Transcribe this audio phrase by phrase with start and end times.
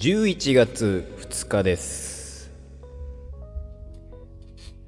[0.00, 2.50] 11月2日です。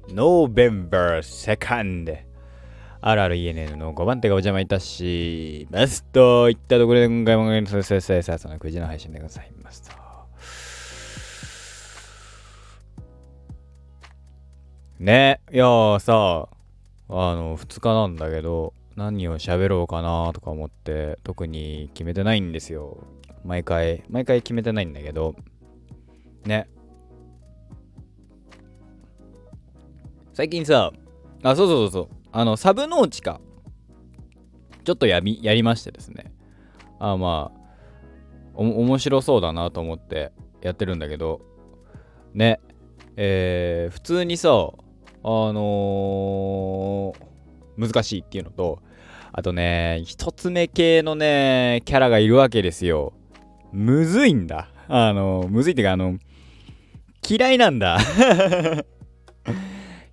[0.07, 2.17] November 2nd
[2.99, 9.91] あるある ENN の5番手がお邪魔いたしますといったところで今回も先生先生の9時の配信でございますと。
[14.97, 15.65] ねいや
[15.99, 16.47] さ
[17.09, 22.97] あの2日なんだけど何を喋ろうかなとか思って特に決めてないんですよ
[23.43, 25.35] 毎回毎回決めてないんだけど
[26.45, 26.67] ね。
[30.33, 30.91] 最近さ
[31.43, 32.07] あそうそうそうそう。
[32.31, 33.39] あのサブノーチカ
[34.83, 36.33] ちょっとやみやりましてですね。
[36.99, 37.63] あまあ
[38.55, 41.41] お面白そうだなと思ってやってるんだけど
[42.33, 42.59] ね。
[43.15, 44.73] えー、普通にさあ
[45.23, 48.81] のー、難しいっていうのと
[49.31, 53.13] あとね一つ目系のねキャラがいるわけですよ。
[53.73, 54.69] むずいんだ。
[54.87, 56.17] あの、むずいっていうか、あの、
[57.27, 57.97] 嫌いなんだ。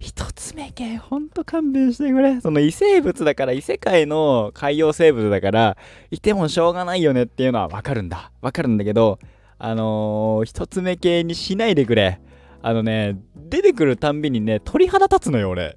[0.00, 2.40] 一つ目系、ほんと勘弁してくれ。
[2.40, 5.76] その異生物だから、異世界の海洋生物だから、
[6.10, 8.32] いてもしょうがないよねっていうのはわかるんだ。
[8.40, 9.18] わかるんだけど、
[9.58, 12.18] あのー、一つ目系にしないでくれ。
[12.62, 15.76] あのね、出てくるたんびにね、鳥肌立つのよ、俺。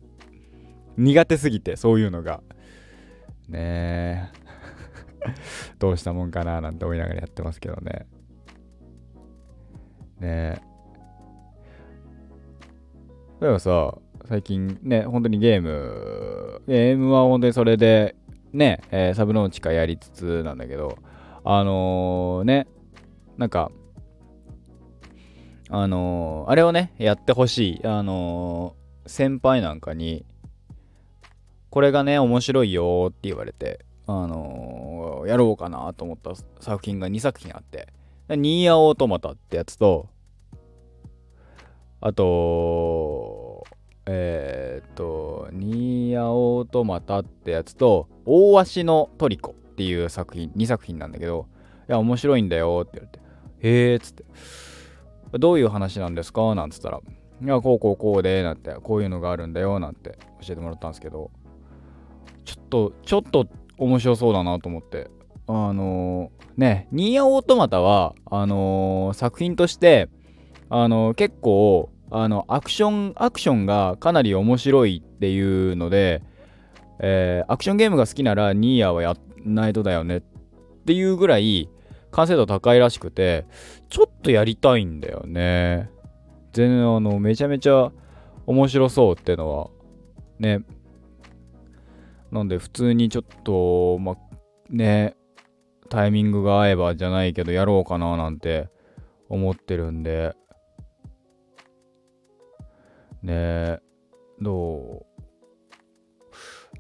[0.96, 2.42] 苦手すぎて、そういうのが。
[3.50, 4.43] ねえ。
[5.80, 8.08] どうしたもんかななんて思いながらやってますけどね。
[10.20, 10.62] ねえ。
[13.42, 18.16] 例えばさ、最近ね、本当にゲーム、ゲームは本当にそれで、
[18.54, 20.98] ね、えー、サブノーチカやりつつなんだけど、
[21.44, 22.68] あのー、ね、
[23.38, 23.72] なんか、
[25.70, 30.26] あのー、あれをね、やってほしい、あの先輩なんかに、
[31.70, 34.83] これがね、面白いよって言われて、あの
[35.28, 37.88] やろうかなと思った作品が2作品あって、
[38.30, 40.08] ニーヤオートマタってやつと、
[42.02, 43.66] あと、
[44.06, 51.48] えー、っと、ニーヤオートマタってやつと、大足のトリコっていう作品、2作品なんだけど、
[51.88, 53.24] いや、面白いんだよって言われて、
[53.68, 54.26] へーっつって、
[55.40, 56.54] どういう話なんですか？
[56.56, 57.00] なんつったら、
[57.42, 61.32] いや、こうこうこうで、なんて、こういうのがあるんだよ、なんて教えてもらったんですけど、
[62.46, 63.48] ちょっと、ちょっと
[63.84, 65.10] 面白そうだなと思って。
[65.48, 70.10] あのー、ね、ニーヤオートマタは、あのー、作品として、
[70.70, 76.22] あのー、結構、あの、アクション、アクションがかなり面白いっていうので、
[77.00, 80.22] えアクションゲームが好きならニーヤはやんないとだよねっ
[80.86, 81.70] ていうぐらい
[82.12, 83.46] 完成度高いらしくて、
[83.90, 85.90] ちょっとやりたいんだよね。
[86.54, 87.92] 全然あの、めちゃめちゃ
[88.46, 89.70] 面白そうってのは、
[90.40, 90.60] ね、
[92.34, 94.18] なんで普通にちょっと、まあ、
[94.68, 95.16] ね、
[95.90, 98.70] タイミングが合えばじゃないけどやろうかななんて
[99.30, 100.36] 思ってるんで、
[103.22, 103.80] ね
[104.42, 105.06] ど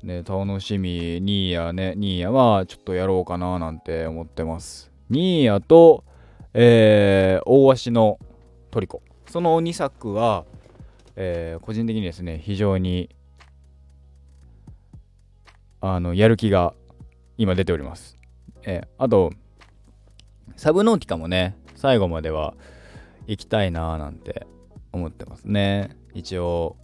[0.03, 0.05] う？
[0.05, 4.91] ね楽しみ、ニーヤね、ニーヤはちょっとやろうかななんて思ってます。
[5.11, 6.03] ニーヤと、
[6.55, 8.17] えー、大足の
[8.71, 9.03] トリコ。
[9.27, 10.45] その2作は、
[11.15, 13.15] えー、個人的にですね、非常に
[15.85, 16.73] あの、やる気が
[17.37, 18.17] 今出ております。
[18.65, 19.33] え、あと、
[20.55, 22.53] サブノーティカもね、最後までは
[23.27, 24.47] 行きたいなーなんて
[24.93, 25.97] 思ってますね。
[26.13, 26.77] 一応、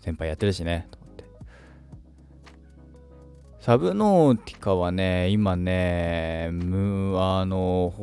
[0.00, 1.24] 先輩やってるしね、と思って。
[3.60, 7.94] サブノーティカはね、今ね、む、あの、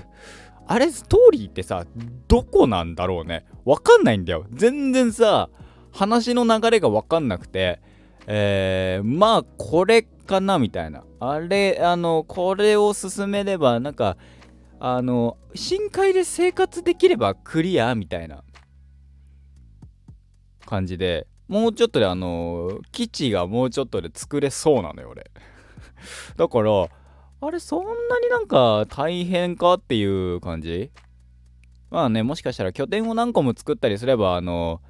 [0.66, 1.84] あれ、ストーリーってさ、
[2.28, 3.44] どこなんだろうね。
[3.66, 4.46] わかんないんだよ。
[4.54, 5.50] 全然さ、
[5.92, 7.82] 話の流れがわかんなくて、
[8.26, 11.04] えー、まあこれかなみたいな。
[11.18, 14.16] あれあのこれを進めればなんか
[14.78, 18.42] あの深海で生活できればクリアみたいな。
[20.70, 25.28] 感じでもうちょっとであの基地がもうちょっとで作れそうなのよ俺。
[26.36, 26.88] だから
[27.42, 30.92] あれそんなになんか大変かっていう感じ？
[31.90, 34.80] まあねもしかしたら拠点を何個も作ったりすればあの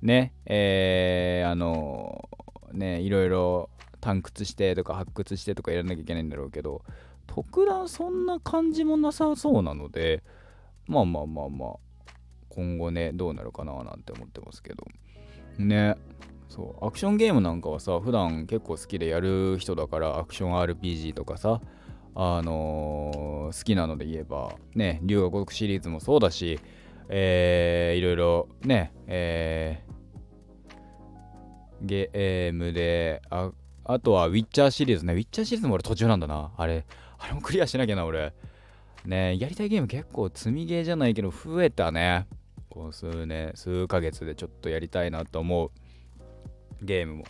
[0.00, 2.28] ねえー、あの
[2.76, 3.70] ねいろいろ
[4.00, 6.82] 探掘してとか発掘してとかやらなきゃいけないんだろうけど
[7.26, 10.22] 特段そんな感じもなさそうなので
[10.86, 11.70] まあまあまあまあ
[12.48, 14.84] 今後ねどうなるかななんて思ってますけど。
[15.58, 15.96] ね
[16.48, 21.60] そうアクションゲームなんかはさ普段結構好きでやる人だからアクション RPG とかさ
[22.14, 26.60] あのー、好きなので言えばね龍が如くシリーズもそうだし
[27.08, 29.95] えー、いろいろねえー
[31.86, 33.50] ゲームで、あ
[33.84, 35.14] あとはウィッチャーシリーズね。
[35.14, 36.52] ウィッチャーシリーズも俺途中なんだな。
[36.56, 36.84] あれ、
[37.18, 38.32] あれもクリアしなきゃな、俺。
[39.06, 42.26] ねやりたいゲーム結構積みゲーじゃないけど増えたね
[42.68, 45.70] この数年数ヶ月でちょっとやりたいなと思う
[46.82, 47.24] ゲームも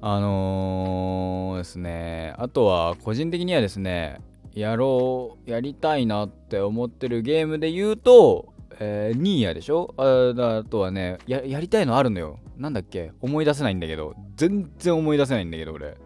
[0.00, 4.20] あのー、ですねあとは個人的にはですね
[4.52, 9.94] やろうやりたいなって思ってるゲームで言うと、えー、ニーヤでしょ？
[9.96, 12.38] ああとはねややりたいのあるのよ。
[12.56, 13.12] なんだっけ？
[13.20, 14.14] 思い出せないんだけど。
[14.36, 15.96] 全然思い出せないんだけど俺。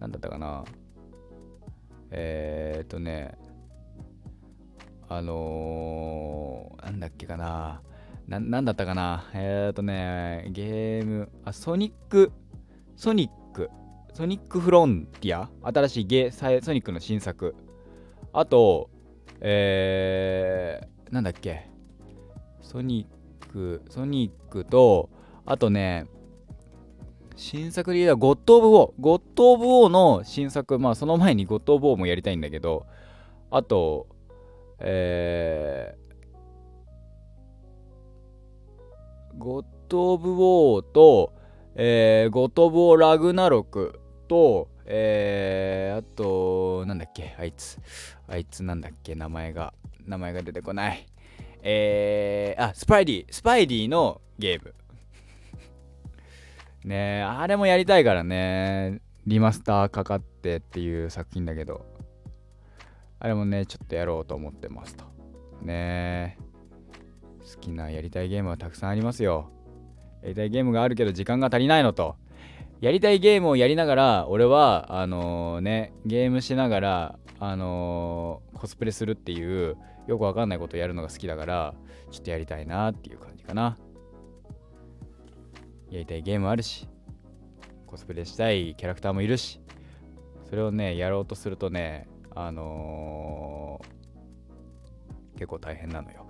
[0.00, 0.64] なんだったかな？
[2.10, 3.36] えー、っとね
[5.08, 7.80] あのー、なんだっけかな？
[8.26, 9.30] な、なんだったかな？
[9.32, 12.30] えー、っとね、ゲーム、あ、ソニック、
[12.94, 13.70] ソニック、
[14.12, 15.48] ソニックフロンティア？
[15.62, 17.54] 新しいゲー、ソニックの新作。
[18.34, 18.90] あと、
[19.40, 21.70] えー、なんだっけ？
[22.62, 23.06] ソニ
[23.40, 25.10] ック、ソニックと、
[25.46, 26.06] あとね、
[27.36, 28.92] 新作で言えばゴッド・オブ・ウォー。
[28.98, 32.86] ゴッド・オブ・ウォーの新作、まあその前にゴッド・オブ・ウォーもやりたいんだけど、
[33.50, 34.08] あと、
[34.80, 41.32] えー、ゴッド・オブ・ウォーと、
[41.76, 47.78] えー、ゴッド・オブ・ウォー・ラグナロクと、えー、あと、なんだっけ、あいつ。
[48.26, 49.74] あいつなんだっけ、名前が。
[50.06, 51.06] 名前が出てこない。
[51.70, 53.26] えー、あ、スパイディ。
[53.30, 54.74] スパイディのゲーム。
[56.88, 59.02] ねあれもやりたいからね。
[59.26, 61.84] リマスターかかってっていう作品だけど。
[63.20, 65.04] あれもね、ちょっとやろうと思ってますと。
[65.60, 66.38] ね
[67.40, 69.50] 好きなやりたいゲームはたくさんありますよ。
[70.22, 72.16] やりたいゲームがあるけど時間が足りないのと。
[72.80, 79.76] やりたいゲームをやりながら、俺は、あのー、ね、ゲームしながら、あのー、コスプレするっていう、
[80.08, 81.74] よくわかんないことやるのが好きだから、
[82.10, 83.76] ちょっとやりたいなっていう感じかな。
[85.90, 86.88] やりたいゲームあるし、
[87.86, 89.60] コスプレしたいキャラクターもいるし、
[90.48, 96.26] それをね、やろうとするとね、あのー、結構大変なのよ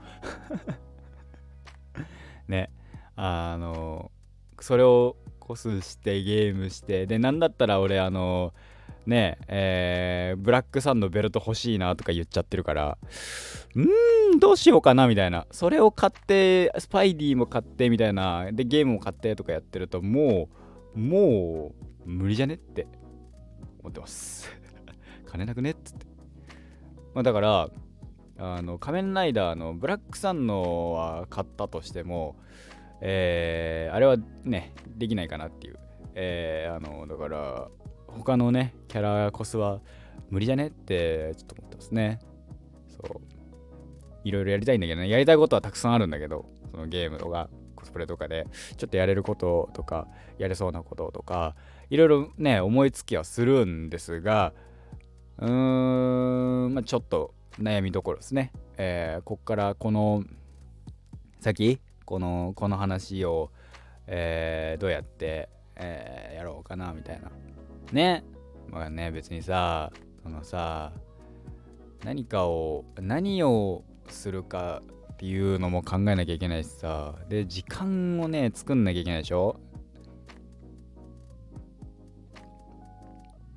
[2.49, 2.73] ね、
[3.15, 8.78] あのー、それをコスしてゲームして、で、なんだったら俺、あのー、
[9.09, 12.99] ねえー、ブラックサンドベルト欲しいなとか言っちゃってるから、
[13.75, 15.47] うーん、どうしようかなみたいな。
[15.51, 20.51] それを買って、スパイディも買ってみたいな、で、ゲームも買ってとかやってると、も
[20.95, 21.73] う、も
[22.05, 22.87] う、無理じゃねって
[23.81, 24.51] 思ってます。
[25.25, 26.07] 金なくねっつって。
[27.15, 27.71] まあ、だから、
[28.37, 32.37] あの、仮面ライダーのブラックサンノは買ったとしても、
[33.01, 35.79] えー、あれはね、できないかなっていう。
[36.15, 37.69] えー、あの、だから、
[38.09, 39.81] 他のね、キャラコスは
[40.31, 40.69] 無理じゃね？
[40.69, 42.19] ってちょっと思ってますね。
[42.89, 43.21] そう。
[44.25, 48.47] いろいろやりたいんだけどね、やりたいことはたくさんあるんだけど、そのゲームとか、コスプレとかで、
[48.77, 50.09] ちょっとやれることとか、
[50.39, 51.55] やれそうなこととか、
[51.89, 54.53] いろいろね、思いつきはするんですが、
[55.39, 58.53] うーん、まあ、ちょっと悩みどころですね。
[58.77, 60.25] えー、こっからこの
[61.41, 63.51] 先、この、この話を、
[64.09, 67.31] えー、どうやって、えー、やろうかな、みたいな。
[67.93, 68.25] ね。
[68.71, 69.93] まあね、別にさ、
[70.23, 70.93] そのさ、
[72.05, 74.83] 何かを、何をするか
[75.15, 79.59] っていうのも考えなきゃいけないしさ、で、時間をね、作んなきゃいけないでしょ？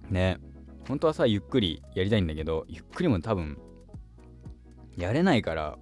[0.10, 0.38] ね。
[0.88, 3.58] 本当はさ、ゆっくりやりたいんだけど、ゆっくりも多分、
[4.98, 5.78] やれないから、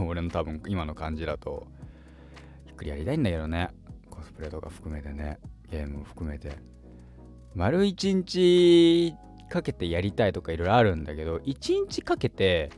[0.00, 1.66] 俺の多分今の感じだと、
[2.66, 3.70] ゆっくりやりたいんだけどね。
[4.10, 5.38] コスプレとか含めてね、
[5.70, 6.52] ゲームも含めて。
[7.54, 9.14] 丸一日
[9.48, 12.70] かけてやりたいとかいろいろあるんだけど、一日かけて、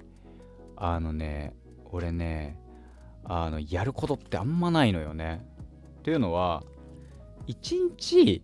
[0.76, 1.54] あのね、
[1.90, 2.58] 俺ね、
[3.24, 5.44] あの、やることってあんまないのよね。
[6.02, 6.62] というのは、
[7.46, 8.42] 一日、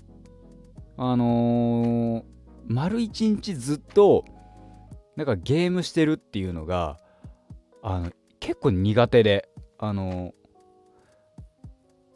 [0.96, 2.24] あのー、
[2.66, 4.24] 丸一日ずっと、
[5.16, 6.98] なんかゲームしてるっていうのが、
[7.82, 8.10] あの、
[8.40, 9.48] 結構苦手で、
[9.78, 10.32] あの、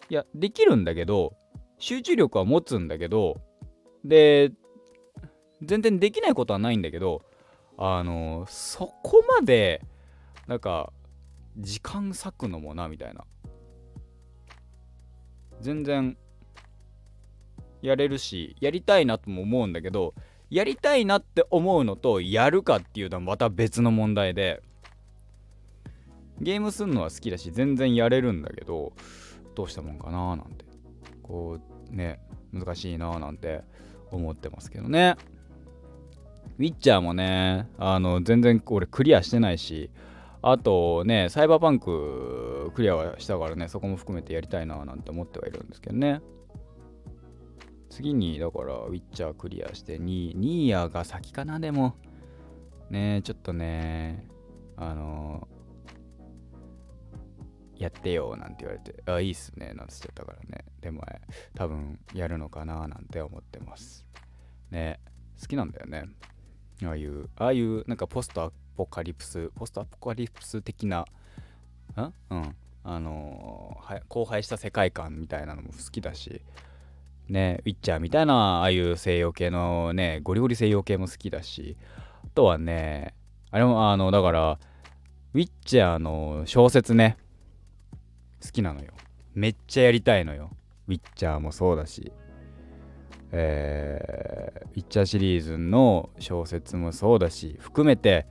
[0.08, 1.36] いや、できるんだけど、
[1.78, 3.40] 集中力は持つんだけど、
[4.08, 4.52] で、
[5.62, 7.22] 全然できないことはないんだけど、
[7.78, 9.82] あの、そこまで、
[10.46, 10.92] なんか、
[11.58, 13.24] 時間割くのもな、みたいな。
[15.60, 16.16] 全然、
[17.82, 20.14] やれるし、やりたいなとも思うんだけど、
[20.50, 24.62] やりたいなって思うのとやるかっていうのはまた別の問題で
[26.40, 28.92] ゲームするのは好きだし全然やれるんだけど
[29.54, 30.64] どうしたもんかななんて
[31.22, 31.58] こ
[31.90, 32.20] うね
[32.52, 33.62] 難しいななんて
[34.10, 35.16] 思ってますけどね。
[36.58, 39.90] ウィッチャーもねあの全然俺クリアしてないし
[40.40, 46.20] あとねサイバーパンククリアはしたからねそこも含めてやりたいななんて思ってはいるんですけどね。
[47.90, 51.96] 次にだからウィッチャークリアしてニーニーヤが先かなでも。
[52.90, 54.28] ねちょっとね
[54.76, 55.48] あの
[57.76, 60.64] やってよなんて言われてあいいっすねなんて言ってたからね。
[60.86, 61.02] でも
[61.56, 64.06] 多分やるのかななんて思ってます。
[64.70, 65.00] ね
[65.40, 66.04] 好きなんだよね。
[66.84, 71.04] ああいうああいうなんかポストアポカリプスポストアポカリプス的な
[71.96, 76.40] んうんあのー、荒廃した世界観みたいなのも好きだし
[77.28, 81.76] ねウィッチャーみたいなああいう西洋系のねゴリゴリ西洋系も好きだし
[82.24, 83.12] あとはね
[83.50, 84.58] あれもあのだから
[85.34, 87.16] ウィッチャーの小説ね
[88.40, 88.92] 好きなのよ。
[89.34, 90.50] めっちゃやりたいのよ。
[90.88, 92.12] ウィッチャーもそうだし
[93.32, 98.26] えー、ウィッチャーシリーズの小説もそうだし含めて、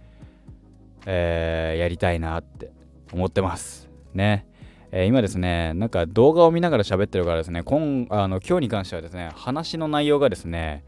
[1.05, 2.71] えー、やりたいなって
[3.11, 4.47] 思ってますね
[4.97, 10.85] えー、今ですね、なんか動画を見ながら喋ってるからですね、今あの今日に関してはですね、話の内容がですね、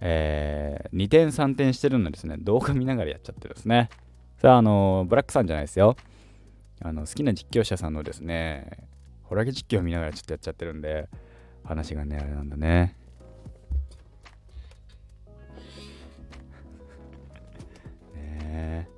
[0.00, 3.90] えー、2点3点してるのですね、動画見ながらやっちゃってるですね。
[4.40, 5.96] さあ、あの、ブラックさんじゃないですよ。
[6.80, 8.70] あの、好きな実況者さんのですね、
[9.28, 11.08] ホラゲ実況を見ながらちょっとやっちゃってるんで、
[11.64, 12.96] 話がね、あれなんだね。
[18.14, 18.88] ね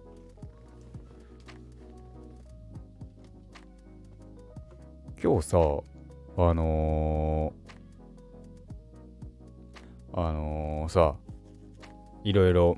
[5.22, 11.16] 今日さ、あのー、あのー、さ、
[12.22, 12.76] いろいろ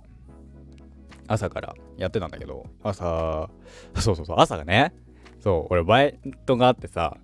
[1.26, 3.50] 朝からやってたんだけど、朝、
[3.96, 4.94] そうそうそう、朝がね、
[5.40, 7.16] そう、俺バイトがあってさ、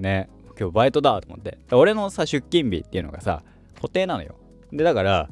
[0.00, 0.28] ね、
[0.58, 1.58] 今日バイトだと思って。
[1.72, 3.42] 俺のさ、出勤日っていうのがさ、
[3.76, 4.36] 固定なのよ。
[4.72, 5.30] で、だから、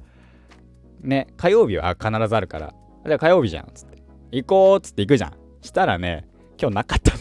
[1.01, 2.75] ね、火曜日は必ずあるから、
[3.07, 3.99] じゃ火曜日じゃん、つって。
[4.31, 5.33] 行こうっつって行くじゃん。
[5.63, 6.27] したらね、
[6.61, 7.19] 今日なかったの。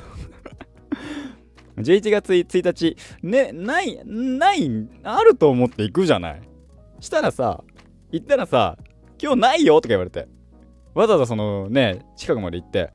[1.84, 6.42] 11月1日、ね、ない、ない、あると思って行くじゃない。
[7.00, 7.63] したらさ、
[8.12, 8.77] 行ったらさ、
[9.22, 10.27] 今日ないよとか言われて。
[10.94, 12.92] わざわざそのね、近くまで行って、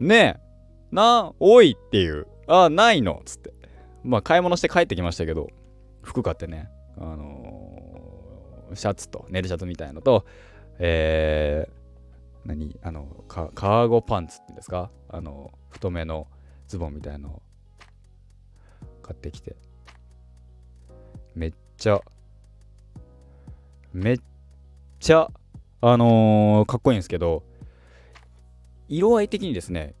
[0.00, 0.40] ねえ、
[0.90, 3.18] な、おいっていう、あ、ないの？
[3.20, 3.54] っつって。
[4.02, 5.48] まあ、買い物して帰ってきましたけど、
[6.02, 10.26] 服買ってね、あのー、シャツと、ネルシャツみたいのと、
[10.78, 12.76] えー、何？
[12.82, 14.90] あのカーゴパンツっていうんですか？
[15.08, 16.26] あの、太めの
[16.66, 17.40] ズボンみたいの
[19.02, 19.54] 買ってきて、
[21.34, 22.00] めっちゃ、
[23.92, 24.20] めっ
[24.98, 25.30] ちゃ
[25.82, 27.44] あのー、かっこいいんですけど、
[28.88, 29.94] 色合い的にですね、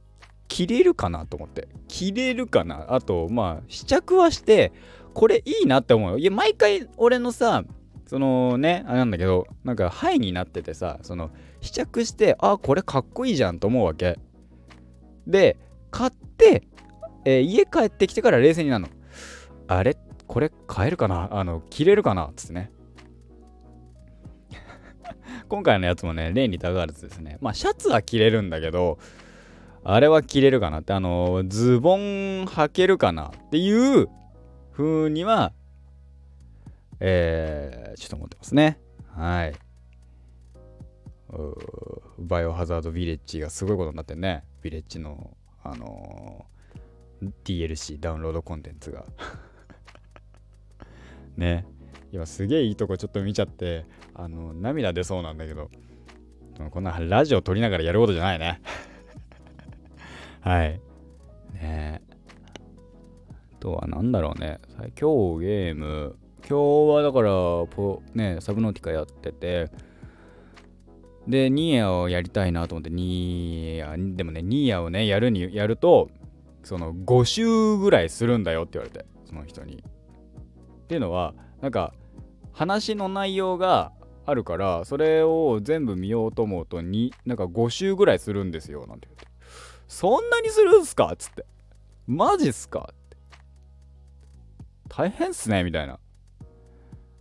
[0.50, 1.68] 着れるかなと思って。
[1.88, 4.72] 着れるかなあと、まあ、試着はして、
[5.14, 6.18] これいいなって思うよ。
[6.18, 7.64] いや、毎回俺のさ、
[8.06, 11.30] そのね、あれなんだけど、なんか、ハイになっててさ、その、
[11.60, 14.18] 試着して、あ、これかっこいいじゃんと思うわけ。
[15.28, 15.56] で、
[15.92, 16.64] 買って、
[17.24, 18.88] えー、家帰ってきてから冷静になるの。
[19.68, 19.96] あれ？
[20.26, 21.28] これ買えるかな？
[21.32, 22.26] あの、着れるかな？
[22.26, 22.72] っつってね。
[25.48, 28.98] 今回のやつもね、例にたがるとですね、まあ、シャツは着れるんだけど、
[29.82, 34.08] あれは着れるかなって、あの、ズボン履けるかなっていう
[34.72, 35.52] 風には、
[37.00, 38.78] えー、ちょっと思ってますね。
[39.16, 39.54] はい。
[42.18, 44.44] バイオハザードヴィレッジがすごいことになってね。
[44.62, 49.06] ヴィレッジの、あのー、DLC ダウンロードコンテンツが
[51.36, 51.64] ね。
[52.12, 55.70] 今すげえいいとこちょっと見ちゃって、あの、涙出そうなんだけど、
[56.70, 58.60] こんなラジオ撮りながらやることじゃないね。
[60.40, 60.80] はい。
[61.54, 62.00] ね
[63.54, 64.60] あとは何だろうね。
[64.98, 66.16] 今日ゲーム、
[66.48, 67.30] 今日はだから
[67.66, 69.70] ポ、ね、サブノーティカやってて、
[71.28, 76.10] で、ニーヤをやりたいなと思って、ニーヤ、でもね、ニーヤをね、やるに、やると、
[76.62, 79.84] その5周ぐらいするんだよって言われて、その人に。
[80.84, 81.92] っていうのは、なんか、
[82.52, 83.92] 話の内容が
[84.26, 89.26] あるからそれを全部見ようと思うとになんか5週ぐらいするんですよなんて言って
[89.90, 91.10] そんなにするんすか？
[91.12, 91.44] っつって。
[92.06, 92.90] マジっすか？
[92.92, 93.16] って。
[94.88, 95.98] 大変っすねみたいな。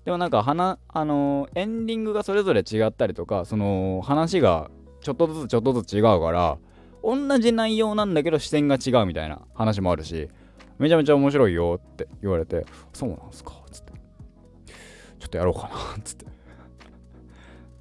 [0.05, 4.69] でもなんか花あのー、エンディングがそれぞれ違ったりとかその話が
[5.01, 6.59] ちょっとずつちょっとずつ違うから
[7.03, 10.29] 同じ内容なんだけど視点が違うみたいな話もあるし
[10.77, 13.53] めちゃめちゃ面白いよって言われてそうなんすか？
[13.71, 13.93] つって。
[15.17, 16.03] ちょっとやろうかな？
[16.03, 16.27] つって。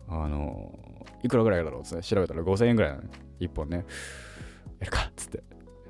[0.08, 0.78] あの
[1.22, 1.82] いくらぐらいだろう？
[1.82, 3.02] つって調べたら5000円ぐらいなの、
[3.40, 3.84] 1本ね。
[4.80, 5.42] やるかつって。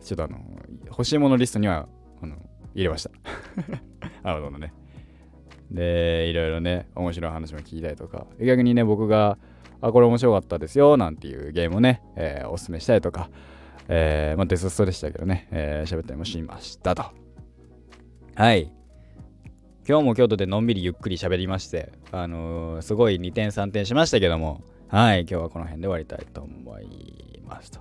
[0.03, 0.39] ちょっとあの、
[0.87, 1.89] 欲しいものリストには、
[2.23, 2.37] あの、
[2.75, 3.11] 入れました。
[4.23, 4.73] あの、どんどね。
[5.71, 9.39] で、いろいろね、面白い話も聞きたいとか、逆にね、僕が、
[9.81, 13.31] あ、これ面白かったですよ、なんていうゲームをね、えー、おすすめしたりとか、
[13.89, 17.05] えー、まあ、デスストでしたけどね、えー、喋ったりもしましたと。
[18.35, 18.73] はい。
[19.89, 27.81] 今日も京都でのんびりゆっくり喋りまして、あのー、すごい2点3点しましたけども、はい、今日はこの辺で終わりたいと思いますと。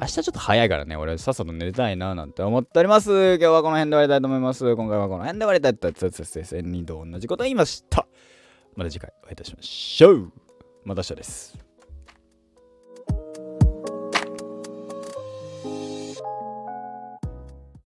[0.00, 3.10] 明日ちょっと早いからね、俺さっさと寝たいななんて思っております。
[3.10, 4.76] 今日はこの辺で終わりたいと思います。
[4.76, 8.06] 今回はこの辺で終わりたいと、つつつつ2度同じこと言いました。
[8.76, 10.32] また次回お会いいたしましょう。
[10.84, 11.67] また明日です。